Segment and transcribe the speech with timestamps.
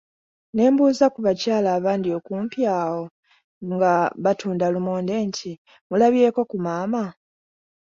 [0.55, 3.03] Ne mbuuza ku bakyala abandi okumpi awo
[3.73, 3.93] nga
[4.23, 5.51] batunda lumonde nti,
[5.87, 7.03] mulabyeko ku maama?